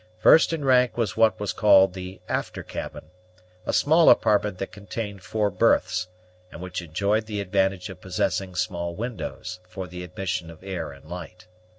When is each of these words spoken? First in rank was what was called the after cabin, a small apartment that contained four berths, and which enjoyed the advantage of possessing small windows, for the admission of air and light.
First 0.17 0.51
in 0.51 0.65
rank 0.65 0.97
was 0.97 1.15
what 1.15 1.39
was 1.39 1.53
called 1.53 1.93
the 1.93 2.21
after 2.27 2.63
cabin, 2.63 3.11
a 3.67 3.71
small 3.71 4.09
apartment 4.09 4.57
that 4.57 4.71
contained 4.71 5.21
four 5.21 5.51
berths, 5.51 6.07
and 6.51 6.59
which 6.59 6.81
enjoyed 6.81 7.27
the 7.27 7.39
advantage 7.39 7.87
of 7.87 8.01
possessing 8.01 8.55
small 8.55 8.95
windows, 8.95 9.59
for 9.69 9.85
the 9.85 10.03
admission 10.03 10.49
of 10.49 10.63
air 10.63 10.91
and 10.91 11.07
light. 11.07 11.45